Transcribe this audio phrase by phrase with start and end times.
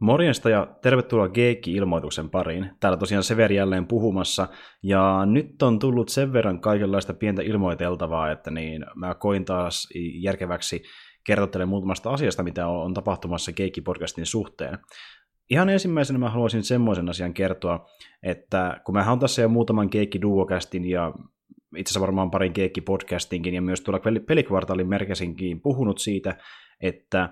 [0.00, 2.70] Morjesta ja tervetuloa Geekki-ilmoituksen pariin.
[2.80, 4.48] Täällä tosiaan Severi jälleen puhumassa,
[4.82, 9.88] ja nyt on tullut sen verran kaikenlaista pientä ilmoiteltavaa, että niin mä koin taas
[10.22, 10.82] järkeväksi
[11.26, 14.78] kertottelemaan muutamasta asiasta, mitä on tapahtumassa Geekki-podcastin suhteen.
[15.50, 17.86] Ihan ensimmäisenä mä haluaisin semmoisen asian kertoa,
[18.22, 21.12] että kun mä oon tässä jo muutaman Geekki Duocastin ja
[21.76, 26.36] itse asiassa varmaan parin Geekki-podcastinkin ja myös tuolla pelikvartaalin merkäsinkin puhunut siitä,
[26.80, 27.28] että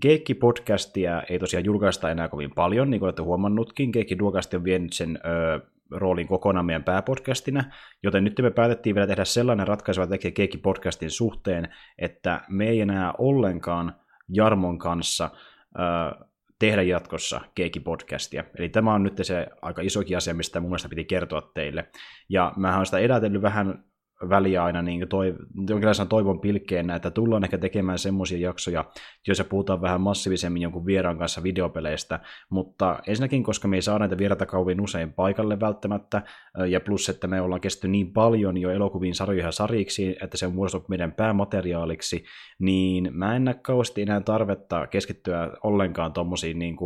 [0.00, 3.92] Keikki-podcastia ei tosiaan julkaista enää kovin paljon, niin kuin olette huomannutkin.
[3.92, 7.64] Keikki-duokasti on vienyt sen ö, roolin kokonaan meidän pääpodcastina,
[8.02, 13.12] joten nyt me päätettiin vielä tehdä sellainen ratkaisuva tekijä Keikki-podcastin suhteen, että me ei enää
[13.18, 13.96] ollenkaan
[14.28, 15.30] Jarmon kanssa
[15.78, 16.24] ö,
[16.58, 18.44] tehdä jatkossa Keikki-podcastia.
[18.58, 21.84] Eli tämä on nyt se aika isokin asia, mistä mun mielestä piti kertoa teille.
[22.28, 23.84] Ja mä oon sitä edätellyt vähän
[24.28, 25.34] väliä aina niin toi,
[25.68, 28.84] jonkinlaisen toivon pilkkeen, että tullaan ehkä tekemään semmoisia jaksoja,
[29.26, 32.20] joissa puhutaan vähän massiivisemmin jonkun vieraan kanssa videopeleistä,
[32.50, 36.22] mutta ensinnäkin, koska me ei saa näitä vieraita kauhean usein paikalle välttämättä,
[36.68, 40.46] ja plus, että me ollaan kesty niin paljon jo elokuviin sarjoihin ja sarjiksi, että se
[40.46, 42.24] on muodostunut meidän päämateriaaliksi,
[42.58, 46.76] niin mä en näe kauheasti enää tarvetta keskittyä ollenkaan tuommoisiin niin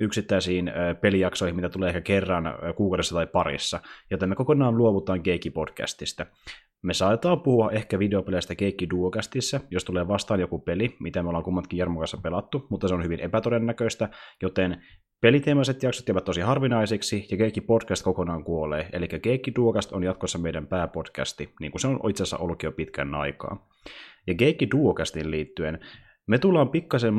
[0.00, 6.26] yksittäisiin pelijaksoihin, mitä tulee ehkä kerran kuukaudessa tai parissa, joten me kokonaan luovutaan Keikki-podcastista.
[6.82, 11.44] Me saatetaan puhua ehkä videopeleistä Keikki Duocastissa, jos tulee vastaan joku peli, mitä me ollaan
[11.44, 14.08] kummatkin Jarmo kanssa pelattu, mutta se on hyvin epätodennäköistä,
[14.42, 14.82] joten
[15.20, 20.38] peliteemaiset jaksot jäävät tosi harvinaisiksi ja Keikki Podcast kokonaan kuolee, eli Keikki Duocast on jatkossa
[20.38, 23.68] meidän pääpodcasti, niin kuin se on itse asiassa ollutkin jo pitkän aikaa.
[24.26, 25.78] Ja Keikki Duocastin liittyen,
[26.30, 27.14] me tullaan pikkasen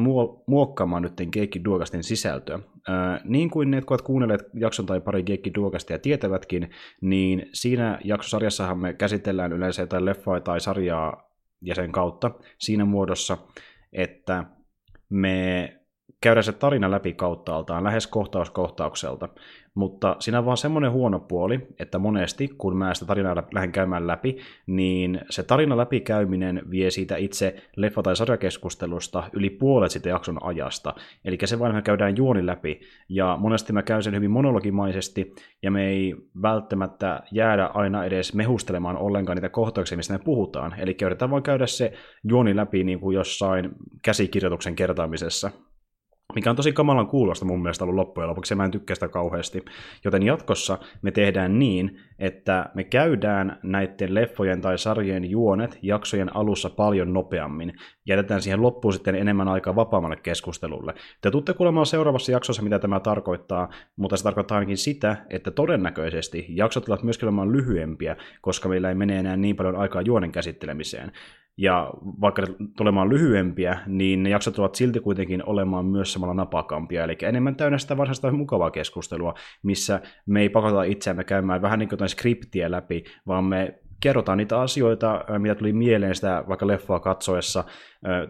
[0.47, 2.59] muokkaamaan nyt Keikki Duokastin sisältöä.
[2.87, 6.69] Ää, niin kuin ne, jotka ovat kuunnelleet jakson tai pari Keikki Duokastia tietävätkin,
[7.01, 11.31] niin siinä jaksosarjassahan me käsitellään yleensä jotain leffaa tai sarjaa
[11.61, 13.37] ja sen kautta siinä muodossa,
[13.93, 14.45] että
[15.09, 15.80] me
[16.21, 19.29] käydään se tarina läpi kauttaaltaan, lähes kohtaus kohtaukselta.
[19.75, 24.07] Mutta siinä on vaan semmoinen huono puoli, että monesti kun mä sitä tarinaa lähden käymään
[24.07, 30.43] läpi, niin se tarina läpikäyminen vie siitä itse leffa- tai sarjakeskustelusta yli puolet sitä jakson
[30.43, 30.95] ajasta.
[31.25, 35.87] Eli se vain käydään juoni läpi, ja monesti mä käyn sen hyvin monologimaisesti, ja me
[35.87, 40.75] ei välttämättä jäädä aina edes mehustelemaan ollenkaan niitä kohtauksia, mistä me puhutaan.
[40.77, 41.93] Eli yritetään vaan käydä se
[42.23, 43.71] juoni läpi niin kuin jossain
[44.01, 45.51] käsikirjoituksen kertaamisessa
[46.35, 49.07] mikä on tosi kamalan kuulosta mun mielestä ollut loppujen lopuksi, ja mä en tykkää sitä
[49.07, 49.65] kauheasti.
[50.05, 56.69] Joten jatkossa me tehdään niin, että me käydään näiden leffojen tai sarjojen juonet jaksojen alussa
[56.69, 57.73] paljon nopeammin.
[58.05, 60.93] Jätetään siihen loppuun sitten enemmän aikaa vapaammalle keskustelulle.
[61.21, 66.45] Te tuutte kuulemaan seuraavassa jaksossa, mitä tämä tarkoittaa, mutta se tarkoittaa ainakin sitä, että todennäköisesti
[66.49, 71.11] jaksot tulevat myöskin olemaan lyhyempiä, koska meillä ei mene enää niin paljon aikaa juonen käsittelemiseen.
[71.57, 71.91] Ja
[72.21, 72.47] vaikka ne
[72.77, 77.77] tulemaan lyhyempiä, niin ne jaksot tulevat silti kuitenkin olemaan myös samalla napakampia, eli enemmän täynnä
[77.77, 83.03] sitä varsinaista mukavaa keskustelua, missä me ei pakota itseämme käymään vähän niin kuin skriptiä läpi,
[83.27, 87.63] vaan me kerrotaan niitä asioita, mitä tuli mieleen sitä vaikka leffaa katsoessa,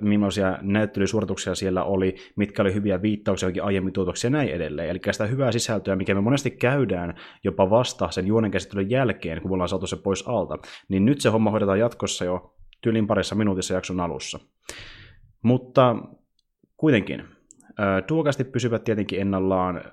[0.01, 4.89] millaisia näyttelysuorituksia siellä oli, mitkä oli hyviä viittauksia johonkin aiemmin tuotoksia ja näin edelleen.
[4.89, 9.51] Eli sitä hyvää sisältöä, mikä me monesti käydään jopa vasta sen juonen käsittelyn jälkeen, kun
[9.51, 10.57] me ollaan saatu se pois alta,
[10.89, 14.40] niin nyt se homma hoidetaan jatkossa jo tyylin parissa minuutissa jakson alussa.
[15.44, 15.96] Mutta
[16.78, 17.24] kuitenkin,
[18.08, 19.84] tuokasti pysyvät tietenkin ennallaan,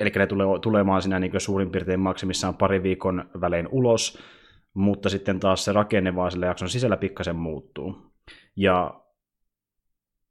[0.00, 4.18] eli ne tulee tulemaan siinä niin suurin piirtein maksimissaan pari viikon välein ulos,
[4.74, 8.12] mutta sitten taas se rakenne vaan sillä jakson sisällä pikkasen muuttuu.
[8.56, 9.00] Ja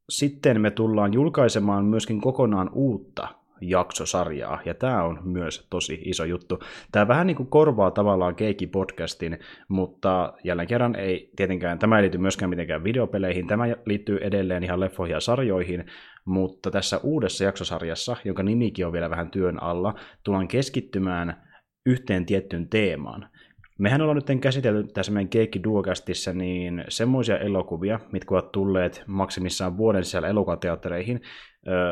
[0.10, 3.28] sitten me tullaan julkaisemaan myöskin kokonaan uutta
[3.62, 6.60] jaksosarjaa, ja tämä on myös tosi iso juttu.
[6.92, 12.18] Tämä vähän niin kuin korvaa tavallaan Keikki-podcastin, mutta jälleen kerran ei tietenkään, tämä ei liity
[12.18, 15.86] myöskään mitenkään videopeleihin, tämä liittyy edelleen ihan leffoihin ja sarjoihin,
[16.26, 21.44] mutta tässä uudessa jaksosarjassa, jonka nimikin on vielä vähän työn alla, tullaan keskittymään
[21.86, 23.30] yhteen tiettyyn teemaan.
[23.78, 29.78] Mehän ollaan nyt käsitelty tässä meidän Keikki Duokastissa niin semmoisia elokuvia, mitkä ovat tulleet maksimissaan
[29.78, 31.22] vuoden sisällä elokuvateattereihin,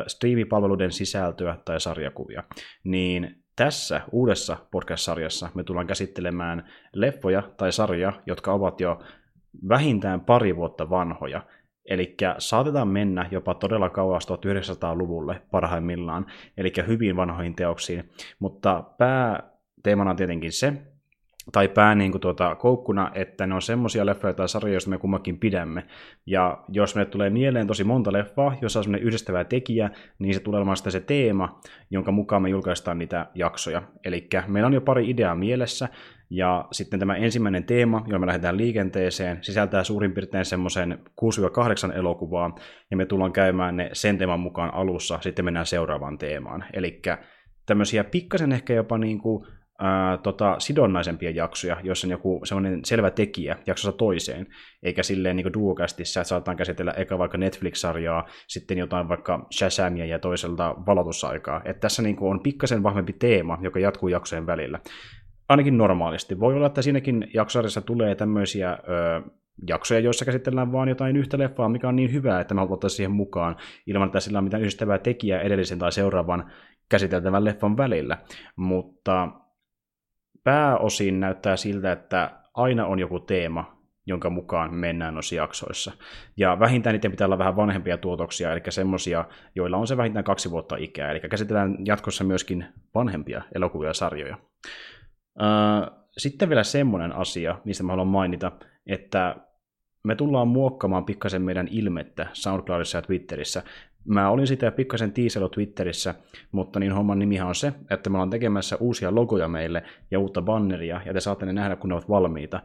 [0.06, 2.42] striimipalveluiden sisältöä tai sarjakuvia.
[2.84, 9.02] Niin tässä uudessa podcast-sarjassa me tullaan käsittelemään leffoja tai sarjoja, jotka ovat jo
[9.68, 11.42] vähintään pari vuotta vanhoja.
[11.88, 16.26] Eli saatetaan mennä jopa todella kauas 1900-luvulle parhaimmillaan,
[16.56, 18.10] eli hyvin vanhoihin teoksiin.
[18.38, 20.72] Mutta pääteemana on tietenkin se,
[21.52, 24.98] tai pää niin kuin tuota, koukkuna, että ne on semmosia leffoja tai sarjoja, joista me
[24.98, 25.86] kummakin pidämme.
[26.26, 30.40] Ja jos meille tulee mieleen tosi monta leffaa, jossa on semmoinen yhdistävä tekijä, niin se
[30.40, 31.60] tulee olemaan se teema,
[31.90, 33.82] jonka mukaan me julkaistaan niitä jaksoja.
[34.04, 35.88] Eli meillä on jo pari ideaa mielessä,
[36.30, 40.98] ja sitten tämä ensimmäinen teema, jolla me lähdetään liikenteeseen, sisältää suurin piirtein semmoisen
[41.90, 42.54] 6-8 elokuvaa,
[42.90, 46.64] ja me tullaan käymään ne sen teeman mukaan alussa, sitten mennään seuraavaan teemaan.
[46.72, 47.02] Eli
[47.66, 49.46] tämmöisiä pikkasen ehkä jopa niin kuin
[49.78, 54.46] ää, tota, sidonnaisempia jaksoja, joissa on joku semmoinen selvä tekijä jaksossa toiseen,
[54.82, 60.18] eikä silleen niin duokästissä, että saataan käsitellä eka vaikka Netflix-sarjaa, sitten jotain vaikka Shazamia ja
[60.18, 61.62] toiselta valotusaikaa.
[61.64, 64.80] Että tässä niin kuin on pikkasen vahvempi teema, joka jatkuu jaksojen välillä.
[65.48, 66.40] Ainakin normaalisti.
[66.40, 69.30] Voi olla, että siinäkin jaksarissa tulee tämmöisiä ö,
[69.68, 73.10] jaksoja, joissa käsitellään vain jotain yhtä leffaa, mikä on niin hyvää, että me halutaan siihen
[73.10, 73.56] mukaan,
[73.86, 76.50] ilman että sillä on mitään yhdistävää tekijää edellisen tai seuraavan
[76.88, 78.18] käsiteltävän leffan välillä.
[78.56, 79.28] Mutta
[80.46, 83.76] pääosin näyttää siltä, että aina on joku teema,
[84.06, 85.92] jonka mukaan mennään noissa jaksoissa.
[86.36, 90.50] Ja vähintään niiden pitää olla vähän vanhempia tuotoksia, eli semmoisia, joilla on se vähintään kaksi
[90.50, 91.10] vuotta ikää.
[91.10, 94.38] Eli käsitellään jatkossa myöskin vanhempia elokuvia ja sarjoja.
[96.18, 98.52] Sitten vielä semmoinen asia, mistä mä haluan mainita,
[98.86, 99.36] että
[100.04, 103.62] me tullaan muokkaamaan pikkasen meidän ilmettä SoundCloudissa ja Twitterissä.
[104.06, 106.14] Mä olin sitä pikkasen tiiselo Twitterissä,
[106.52, 110.42] mutta niin homman nimihän on se, että me ollaan tekemässä uusia logoja meille ja uutta
[110.42, 112.62] banneria, ja te saatte ne nähdä, kun ne ovat valmiita.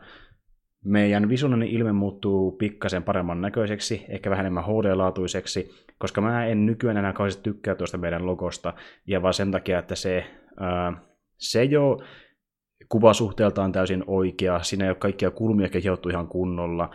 [0.86, 6.98] Meidän visuaalinen ilme muuttuu pikkasen paremman näköiseksi, ehkä vähän enemmän HD-laatuiseksi, koska mä en nykyään
[6.98, 8.74] enää kauheasti tykkää tuosta meidän logosta,
[9.08, 10.26] ja vaan sen takia, että se,
[10.60, 10.94] ää,
[11.38, 11.98] se jo
[12.90, 16.90] kuvasuhteeltaan täysin oikea, siinä ei ole kaikkia kulmia kehottu ihan kunnolla,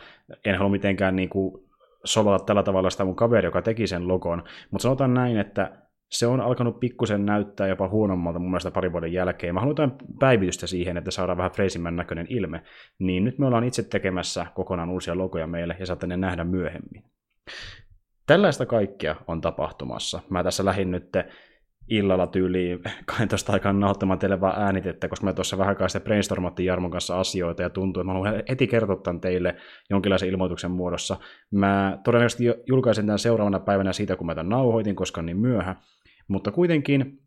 [0.45, 1.66] en halua mitenkään niin kuin
[2.07, 6.27] solata tällä tavalla sitä mun kaveri, joka teki sen logon, mutta sanotaan näin, että se
[6.27, 9.55] on alkanut pikkusen näyttää jopa huonommalta mun mielestä parin vuoden jälkeen.
[9.55, 12.63] Mä haluan päivitystä siihen, että saadaan vähän freisimmän näköinen ilme.
[12.99, 17.05] Niin nyt me ollaan itse tekemässä kokonaan uusia logoja meille ja saatte ne nähdä myöhemmin.
[18.27, 20.21] Tällaista kaikkea on tapahtumassa.
[20.31, 21.13] Mä tässä lähdin nyt
[21.89, 22.79] illalla tyyliin
[23.19, 27.21] 12 aikaan nauhoittamaan teille vaan äänitettä, koska me tuossa vähän aikaa sitten brainstormattiin Jarmon kanssa
[27.21, 29.57] asioita ja tuntuu, että mä haluan heti kertoa tämän teille
[29.91, 31.17] jonkinlaisen ilmoituksen muodossa.
[31.51, 35.77] Mä todennäköisesti julkaisen tämän seuraavana päivänä siitä, kun mä tämän nauhoitin, koska on niin myöhä,
[36.29, 37.26] mutta kuitenkin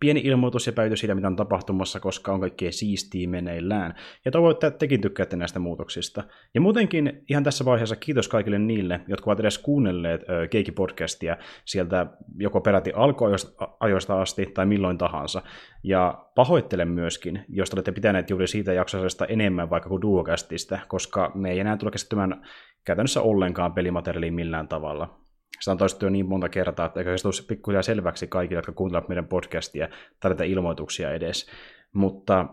[0.00, 3.94] pieni ilmoitus ja päivitys siitä, mitä on tapahtumassa, koska on kaikkea siistiä meneillään.
[4.24, 6.24] Ja toivon, että tekin tykkäätte näistä muutoksista.
[6.54, 12.06] Ja muutenkin ihan tässä vaiheessa kiitos kaikille niille, jotka ovat edes kuunnelleet Keiki-podcastia sieltä
[12.36, 15.42] joko peräti alkuajoista asti tai milloin tahansa.
[15.84, 21.50] Ja pahoittelen myöskin, jos olette pitäneet juuri siitä jaksoisesta enemmän vaikka kuin Duocastista, koska me
[21.50, 22.46] ei enää tule käsittämään
[22.84, 25.20] käytännössä ollenkaan pelimateriaalia millään tavalla
[25.60, 28.72] sitä on toistettu jo niin monta kertaa, että eikä se tule pikkuhiljaa selväksi kaikille, jotka
[28.72, 29.88] kuuntelevat meidän podcastia
[30.20, 31.50] tai näitä ilmoituksia edes.
[31.92, 32.46] Mutta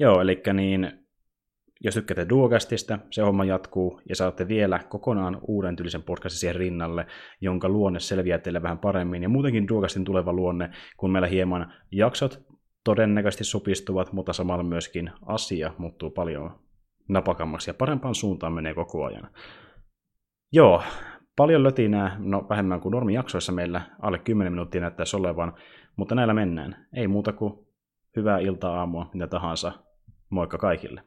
[0.00, 1.06] joo, eli niin,
[1.80, 7.06] jos tykkäätte Duogastista, se homma jatkuu ja saatte vielä kokonaan uuden tyylisen podcastin siihen rinnalle,
[7.40, 9.22] jonka luonne selviää teille vähän paremmin.
[9.22, 12.46] Ja muutenkin Duogastin tuleva luonne, kun meillä hieman jaksot
[12.84, 16.60] todennäköisesti supistuvat, mutta samalla myöskin asia muuttuu paljon
[17.08, 19.30] napakammaksi ja parempaan suuntaan menee koko ajan.
[20.52, 20.82] Joo,
[21.36, 25.54] Paljon lötinää, no vähemmän kuin normijaksoissa meillä, alle 10 minuuttia näyttäisi olevan,
[25.96, 26.86] mutta näillä mennään.
[26.92, 27.66] Ei muuta kuin
[28.16, 29.72] hyvää iltaa, aamua, mitä tahansa.
[30.30, 31.02] Moikka kaikille.